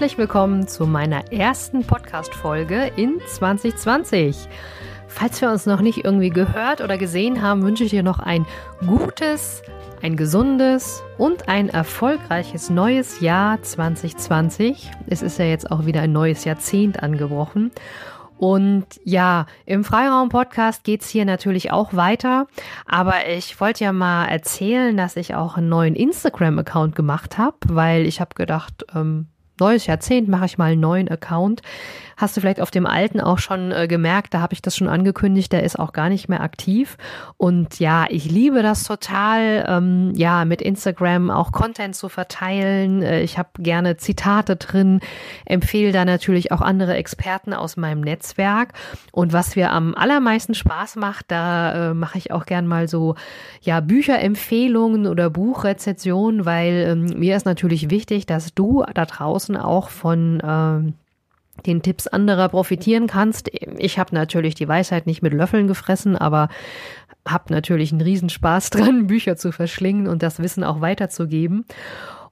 Herzlich 0.00 0.16
willkommen 0.16 0.66
zu 0.66 0.86
meiner 0.86 1.30
ersten 1.30 1.86
Podcast-Folge 1.86 2.90
in 2.96 3.20
2020. 3.26 4.48
Falls 5.08 5.42
wir 5.42 5.50
uns 5.50 5.66
noch 5.66 5.82
nicht 5.82 6.06
irgendwie 6.06 6.30
gehört 6.30 6.80
oder 6.80 6.96
gesehen 6.96 7.42
haben, 7.42 7.62
wünsche 7.62 7.84
ich 7.84 7.90
dir 7.90 8.02
noch 8.02 8.18
ein 8.18 8.46
gutes, 8.86 9.60
ein 10.00 10.16
gesundes 10.16 11.02
und 11.18 11.50
ein 11.50 11.68
erfolgreiches 11.68 12.70
neues 12.70 13.20
Jahr 13.20 13.60
2020. 13.60 14.90
Es 15.06 15.20
ist 15.20 15.38
ja 15.38 15.44
jetzt 15.44 15.70
auch 15.70 15.84
wieder 15.84 16.00
ein 16.00 16.12
neues 16.12 16.46
Jahrzehnt 16.46 17.02
angebrochen. 17.02 17.70
Und 18.38 18.86
ja, 19.04 19.44
im 19.66 19.84
Freiraum-Podcast 19.84 20.82
geht's 20.82 21.10
hier 21.10 21.26
natürlich 21.26 21.72
auch 21.72 21.92
weiter. 21.92 22.46
Aber 22.86 23.28
ich 23.28 23.60
wollte 23.60 23.84
ja 23.84 23.92
mal 23.92 24.28
erzählen, 24.28 24.96
dass 24.96 25.16
ich 25.16 25.34
auch 25.34 25.58
einen 25.58 25.68
neuen 25.68 25.94
Instagram-Account 25.94 26.96
gemacht 26.96 27.36
habe, 27.36 27.58
weil 27.66 28.06
ich 28.06 28.22
habe 28.22 28.34
gedacht, 28.34 28.86
ähm, 28.94 29.26
neues 29.60 29.86
Jahrzehnt 29.86 30.28
mache 30.28 30.46
ich 30.46 30.58
mal 30.58 30.72
einen 30.72 30.80
neuen 30.80 31.08
Account. 31.08 31.62
Hast 32.20 32.36
du 32.36 32.42
vielleicht 32.42 32.60
auf 32.60 32.70
dem 32.70 32.84
alten 32.84 33.18
auch 33.18 33.38
schon 33.38 33.72
äh, 33.72 33.88
gemerkt, 33.88 34.34
da 34.34 34.42
habe 34.42 34.52
ich 34.52 34.60
das 34.60 34.76
schon 34.76 34.88
angekündigt, 34.88 35.52
der 35.52 35.62
ist 35.62 35.78
auch 35.78 35.94
gar 35.94 36.10
nicht 36.10 36.28
mehr 36.28 36.42
aktiv. 36.42 36.98
Und 37.38 37.80
ja, 37.80 38.04
ich 38.10 38.30
liebe 38.30 38.62
das 38.62 38.84
total, 38.84 39.64
ähm, 39.66 40.12
ja, 40.14 40.44
mit 40.44 40.60
Instagram 40.60 41.30
auch 41.30 41.50
Content 41.50 41.96
zu 41.96 42.10
verteilen. 42.10 43.02
Äh, 43.02 43.22
ich 43.22 43.38
habe 43.38 43.48
gerne 43.58 43.96
Zitate 43.96 44.56
drin, 44.56 45.00
empfehle 45.46 45.92
da 45.92 46.04
natürlich 46.04 46.52
auch 46.52 46.60
andere 46.60 46.94
Experten 46.94 47.54
aus 47.54 47.78
meinem 47.78 48.02
Netzwerk. 48.02 48.74
Und 49.12 49.32
was 49.32 49.56
mir 49.56 49.70
am 49.70 49.94
allermeisten 49.94 50.54
Spaß 50.54 50.96
macht, 50.96 51.24
da 51.28 51.90
äh, 51.90 51.94
mache 51.94 52.18
ich 52.18 52.32
auch 52.32 52.44
gern 52.44 52.66
mal 52.66 52.86
so, 52.86 53.14
ja, 53.62 53.80
Bücherempfehlungen 53.80 55.06
oder 55.06 55.30
Buchrezensionen, 55.30 56.44
weil 56.44 56.86
ähm, 56.86 57.18
mir 57.18 57.34
ist 57.34 57.46
natürlich 57.46 57.88
wichtig, 57.88 58.26
dass 58.26 58.52
du 58.52 58.84
da 58.92 59.06
draußen 59.06 59.49
auch 59.56 59.88
von 59.88 60.42
ähm, 60.44 60.94
den 61.66 61.82
Tipps 61.82 62.06
anderer 62.06 62.48
profitieren 62.48 63.06
kannst. 63.06 63.50
Ich 63.78 63.98
habe 63.98 64.14
natürlich 64.14 64.54
die 64.54 64.68
Weisheit 64.68 65.06
nicht 65.06 65.22
mit 65.22 65.34
Löffeln 65.34 65.66
gefressen, 65.66 66.16
aber 66.16 66.48
habe 67.28 67.52
natürlich 67.52 67.92
einen 67.92 68.00
Riesenspaß 68.00 68.70
dran, 68.70 69.06
Bücher 69.06 69.36
zu 69.36 69.52
verschlingen 69.52 70.08
und 70.08 70.22
das 70.22 70.40
Wissen 70.40 70.64
auch 70.64 70.80
weiterzugeben. 70.80 71.64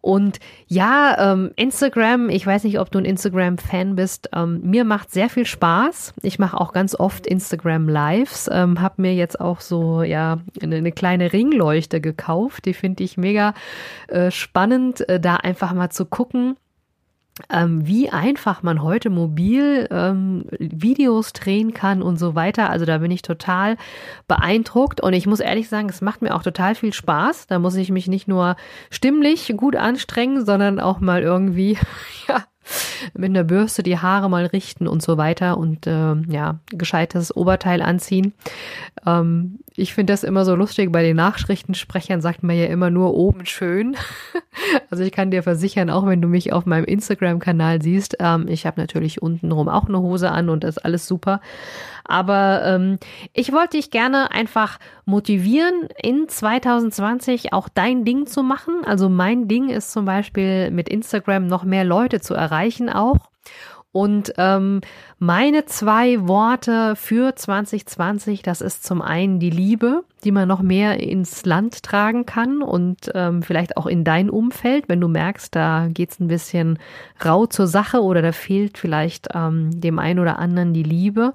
Und 0.00 0.38
ja, 0.68 1.32
ähm, 1.32 1.50
Instagram, 1.56 2.30
ich 2.30 2.46
weiß 2.46 2.62
nicht, 2.62 2.78
ob 2.78 2.90
du 2.90 2.98
ein 2.98 3.04
Instagram-Fan 3.04 3.96
bist, 3.96 4.30
ähm, 4.32 4.60
mir 4.62 4.84
macht 4.84 5.10
sehr 5.10 5.28
viel 5.28 5.44
Spaß. 5.44 6.14
Ich 6.22 6.38
mache 6.38 6.58
auch 6.58 6.72
ganz 6.72 6.94
oft 6.94 7.26
Instagram 7.26 7.88
Lives, 7.88 8.48
ähm, 8.50 8.80
habe 8.80 9.02
mir 9.02 9.14
jetzt 9.14 9.40
auch 9.40 9.60
so 9.60 10.02
ja 10.02 10.38
eine, 10.62 10.76
eine 10.76 10.92
kleine 10.92 11.32
Ringleuchte 11.32 12.00
gekauft. 12.00 12.66
Die 12.66 12.74
finde 12.74 13.02
ich 13.02 13.16
mega 13.16 13.54
äh, 14.06 14.30
spannend, 14.30 15.06
äh, 15.08 15.18
da 15.18 15.36
einfach 15.36 15.72
mal 15.72 15.90
zu 15.90 16.06
gucken 16.06 16.56
ähm, 17.50 17.86
wie 17.86 18.10
einfach 18.10 18.62
man 18.62 18.82
heute 18.82 19.10
mobil 19.10 19.88
ähm, 19.90 20.44
Videos 20.58 21.32
drehen 21.32 21.74
kann 21.74 22.02
und 22.02 22.18
so 22.18 22.34
weiter. 22.34 22.70
Also 22.70 22.84
da 22.84 22.98
bin 22.98 23.10
ich 23.10 23.22
total 23.22 23.76
beeindruckt 24.26 25.00
und 25.00 25.12
ich 25.12 25.26
muss 25.26 25.40
ehrlich 25.40 25.68
sagen, 25.68 25.88
es 25.88 26.00
macht 26.00 26.22
mir 26.22 26.34
auch 26.34 26.42
total 26.42 26.74
viel 26.74 26.92
Spaß. 26.92 27.46
Da 27.46 27.58
muss 27.58 27.76
ich 27.76 27.90
mich 27.90 28.08
nicht 28.08 28.28
nur 28.28 28.56
stimmlich 28.90 29.52
gut 29.56 29.76
anstrengen, 29.76 30.44
sondern 30.44 30.80
auch 30.80 31.00
mal 31.00 31.22
irgendwie, 31.22 31.78
ja, 32.28 32.44
mit 33.14 33.30
einer 33.30 33.44
Bürste 33.44 33.82
die 33.82 33.98
Haare 33.98 34.28
mal 34.28 34.46
richten 34.46 34.86
und 34.86 35.02
so 35.02 35.16
weiter 35.16 35.56
und 35.56 35.86
äh, 35.86 36.14
ja, 36.28 36.60
gescheites 36.66 37.34
Oberteil 37.34 37.82
anziehen. 37.82 38.34
Ähm, 39.06 39.60
ich 39.78 39.94
finde 39.94 40.12
das 40.12 40.24
immer 40.24 40.44
so 40.44 40.54
lustig, 40.54 40.90
bei 40.90 41.02
den 41.02 41.16
Nachrichtensprechern 41.16 42.20
sagt 42.20 42.42
man 42.42 42.56
ja 42.56 42.66
immer 42.66 42.90
nur 42.90 43.14
oben 43.14 43.46
schön. 43.46 43.96
also 44.90 45.04
ich 45.04 45.12
kann 45.12 45.30
dir 45.30 45.42
versichern, 45.42 45.88
auch 45.90 46.06
wenn 46.06 46.20
du 46.20 46.28
mich 46.28 46.52
auf 46.52 46.66
meinem 46.66 46.84
Instagram-Kanal 46.84 47.80
siehst, 47.80 48.16
ähm, 48.20 48.46
ich 48.48 48.66
habe 48.66 48.80
natürlich 48.80 49.22
untenrum 49.22 49.68
auch 49.68 49.88
eine 49.88 50.00
Hose 50.00 50.30
an 50.30 50.48
und 50.48 50.64
das 50.64 50.76
ist 50.76 50.84
alles 50.84 51.06
super. 51.06 51.40
Aber 52.04 52.62
ähm, 52.64 52.98
ich 53.34 53.52
wollte 53.52 53.76
dich 53.76 53.90
gerne 53.90 54.30
einfach 54.32 54.78
motivieren, 55.04 55.88
in 56.02 56.28
2020 56.28 57.52
auch 57.52 57.68
dein 57.68 58.04
Ding 58.04 58.26
zu 58.26 58.42
machen. 58.42 58.84
Also 58.84 59.08
mein 59.08 59.46
Ding 59.46 59.68
ist 59.68 59.92
zum 59.92 60.06
Beispiel 60.06 60.70
mit 60.70 60.88
Instagram 60.88 61.46
noch 61.46 61.64
mehr 61.64 61.84
Leute 61.84 62.20
zu 62.20 62.34
erreichen 62.34 62.88
auch. 62.88 63.18
Und 63.98 64.32
ähm, 64.38 64.80
meine 65.18 65.64
zwei 65.64 66.28
Worte 66.28 66.94
für 66.94 67.34
2020, 67.34 68.42
das 68.42 68.60
ist 68.60 68.84
zum 68.84 69.02
einen 69.02 69.40
die 69.40 69.50
Liebe, 69.50 70.04
die 70.22 70.30
man 70.30 70.46
noch 70.46 70.62
mehr 70.62 71.00
ins 71.00 71.44
Land 71.44 71.82
tragen 71.82 72.24
kann 72.24 72.62
und 72.62 73.10
ähm, 73.16 73.42
vielleicht 73.42 73.76
auch 73.76 73.86
in 73.86 74.04
dein 74.04 74.30
Umfeld, 74.30 74.88
wenn 74.88 75.00
du 75.00 75.08
merkst, 75.08 75.52
da 75.52 75.88
geht's 75.90 76.20
ein 76.20 76.28
bisschen 76.28 76.78
rau 77.24 77.46
zur 77.46 77.66
Sache 77.66 78.00
oder 78.00 78.22
da 78.22 78.30
fehlt 78.30 78.78
vielleicht 78.78 79.30
ähm, 79.34 79.80
dem 79.80 79.98
einen 79.98 80.20
oder 80.20 80.38
anderen 80.38 80.74
die 80.74 80.84
Liebe. 80.84 81.34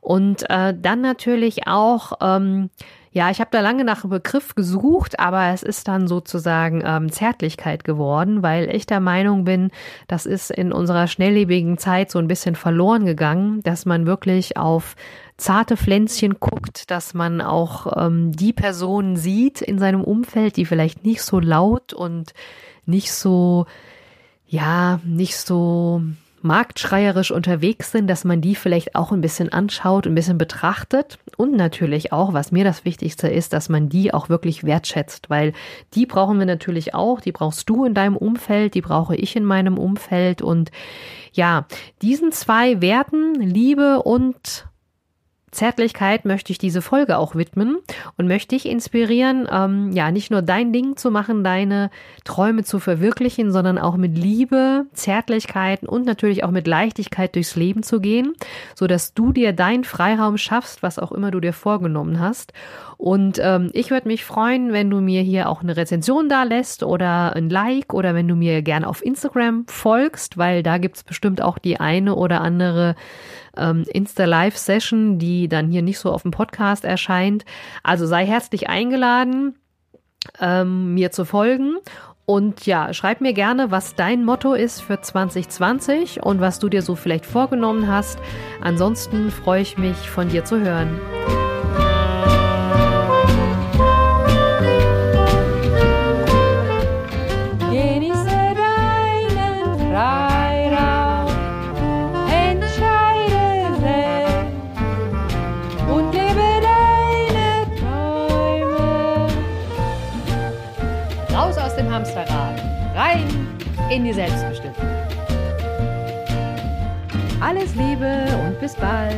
Und 0.00 0.48
äh, 0.48 0.72
dann 0.74 1.02
natürlich 1.02 1.66
auch, 1.66 2.12
ähm, 2.22 2.70
ja, 3.12 3.28
ich 3.30 3.40
habe 3.40 3.50
da 3.50 3.60
lange 3.60 3.84
nach 3.84 4.04
einem 4.04 4.10
Begriff 4.10 4.54
gesucht, 4.54 5.18
aber 5.18 5.48
es 5.48 5.64
ist 5.64 5.88
dann 5.88 6.06
sozusagen 6.06 6.82
ähm, 6.84 7.10
Zärtlichkeit 7.10 7.82
geworden, 7.82 8.42
weil 8.42 8.72
ich 8.74 8.86
der 8.86 9.00
Meinung 9.00 9.44
bin, 9.44 9.72
das 10.06 10.26
ist 10.26 10.50
in 10.50 10.72
unserer 10.72 11.08
schnelllebigen 11.08 11.76
Zeit 11.76 12.10
so 12.12 12.20
ein 12.20 12.28
bisschen 12.28 12.54
verloren 12.54 13.06
gegangen, 13.06 13.62
dass 13.62 13.84
man 13.84 14.06
wirklich 14.06 14.56
auf 14.56 14.94
zarte 15.36 15.76
Pflänzchen 15.76 16.38
guckt, 16.38 16.90
dass 16.92 17.12
man 17.12 17.40
auch 17.40 17.92
ähm, 17.96 18.30
die 18.30 18.52
Personen 18.52 19.16
sieht 19.16 19.60
in 19.60 19.80
seinem 19.80 20.04
Umfeld, 20.04 20.56
die 20.56 20.66
vielleicht 20.66 21.04
nicht 21.04 21.22
so 21.22 21.40
laut 21.40 21.92
und 21.92 22.32
nicht 22.86 23.12
so, 23.12 23.66
ja, 24.46 25.00
nicht 25.04 25.36
so 25.36 26.02
marktschreierisch 26.42 27.30
unterwegs 27.30 27.92
sind, 27.92 28.08
dass 28.08 28.24
man 28.24 28.40
die 28.40 28.54
vielleicht 28.54 28.94
auch 28.94 29.12
ein 29.12 29.20
bisschen 29.20 29.52
anschaut, 29.52 30.06
ein 30.06 30.14
bisschen 30.14 30.38
betrachtet. 30.38 31.18
Und 31.36 31.56
natürlich 31.56 32.12
auch, 32.12 32.32
was 32.32 32.52
mir 32.52 32.64
das 32.64 32.84
Wichtigste 32.84 33.28
ist, 33.28 33.52
dass 33.52 33.68
man 33.68 33.88
die 33.88 34.14
auch 34.14 34.28
wirklich 34.28 34.64
wertschätzt, 34.64 35.30
weil 35.30 35.52
die 35.94 36.06
brauchen 36.06 36.38
wir 36.38 36.46
natürlich 36.46 36.94
auch, 36.94 37.20
die 37.20 37.32
brauchst 37.32 37.68
du 37.68 37.84
in 37.84 37.94
deinem 37.94 38.16
Umfeld, 38.16 38.74
die 38.74 38.82
brauche 38.82 39.16
ich 39.16 39.36
in 39.36 39.44
meinem 39.44 39.78
Umfeld. 39.78 40.42
Und 40.42 40.70
ja, 41.32 41.66
diesen 42.02 42.32
zwei 42.32 42.80
Werten, 42.80 43.34
Liebe 43.34 44.02
und 44.02 44.66
Zärtlichkeit 45.50 46.24
möchte 46.24 46.52
ich 46.52 46.58
diese 46.58 46.82
Folge 46.82 47.18
auch 47.18 47.34
widmen 47.34 47.78
und 48.16 48.28
möchte 48.28 48.54
dich 48.54 48.66
inspirieren, 48.66 49.48
ähm, 49.50 49.90
ja, 49.92 50.10
nicht 50.10 50.30
nur 50.30 50.42
dein 50.42 50.72
Ding 50.72 50.96
zu 50.96 51.10
machen, 51.10 51.42
deine 51.42 51.90
Träume 52.24 52.62
zu 52.62 52.78
verwirklichen, 52.78 53.50
sondern 53.50 53.78
auch 53.78 53.96
mit 53.96 54.16
Liebe, 54.16 54.86
Zärtlichkeit 54.92 55.82
und 55.82 56.06
natürlich 56.06 56.44
auch 56.44 56.50
mit 56.50 56.66
Leichtigkeit 56.66 57.34
durchs 57.34 57.56
Leben 57.56 57.82
zu 57.82 58.00
gehen, 58.00 58.34
so 58.74 58.86
dass 58.86 59.14
du 59.14 59.32
dir 59.32 59.52
deinen 59.52 59.84
Freiraum 59.84 60.38
schaffst, 60.38 60.82
was 60.82 60.98
auch 60.98 61.12
immer 61.12 61.30
du 61.30 61.40
dir 61.40 61.52
vorgenommen 61.52 62.20
hast. 62.20 62.52
Und 62.96 63.40
ähm, 63.42 63.70
ich 63.72 63.90
würde 63.90 64.08
mich 64.08 64.26
freuen, 64.26 64.74
wenn 64.74 64.90
du 64.90 65.00
mir 65.00 65.22
hier 65.22 65.48
auch 65.48 65.62
eine 65.62 65.74
Rezension 65.74 66.28
da 66.28 66.42
lässt 66.42 66.82
oder 66.82 67.34
ein 67.34 67.48
Like 67.48 67.94
oder 67.94 68.14
wenn 68.14 68.28
du 68.28 68.36
mir 68.36 68.60
gerne 68.60 68.86
auf 68.86 69.02
Instagram 69.02 69.64
folgst, 69.68 70.36
weil 70.36 70.62
da 70.62 70.76
gibt's 70.76 71.02
bestimmt 71.02 71.40
auch 71.40 71.58
die 71.58 71.80
eine 71.80 72.14
oder 72.14 72.42
andere 72.42 72.96
ähm, 73.56 73.84
Insta-Live-Session, 73.92 75.18
die 75.18 75.48
dann 75.48 75.70
hier 75.70 75.82
nicht 75.82 75.98
so 75.98 76.10
auf 76.10 76.22
dem 76.22 76.30
Podcast 76.30 76.84
erscheint. 76.84 77.44
Also 77.82 78.06
sei 78.06 78.26
herzlich 78.26 78.68
eingeladen, 78.68 79.56
ähm, 80.40 80.94
mir 80.94 81.10
zu 81.10 81.24
folgen. 81.24 81.76
Und 82.26 82.64
ja, 82.64 82.92
schreib 82.92 83.20
mir 83.20 83.32
gerne, 83.32 83.72
was 83.72 83.96
dein 83.96 84.24
Motto 84.24 84.54
ist 84.54 84.80
für 84.80 85.00
2020 85.00 86.22
und 86.22 86.40
was 86.40 86.60
du 86.60 86.68
dir 86.68 86.82
so 86.82 86.94
vielleicht 86.94 87.26
vorgenommen 87.26 87.88
hast. 87.88 88.20
Ansonsten 88.60 89.32
freue 89.32 89.62
ich 89.62 89.78
mich, 89.78 89.96
von 89.96 90.28
dir 90.28 90.44
zu 90.44 90.60
hören. 90.60 91.00
Hamsterrad. 111.90 112.60
rein 112.94 113.26
in 113.90 114.04
die 114.04 114.12
Selbstbestimmung. 114.12 114.76
Alles 117.40 117.74
Liebe 117.74 118.26
und 118.44 118.60
bis 118.60 118.74
bald, 118.74 119.16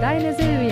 deine 0.00 0.34
Silvia. 0.34 0.71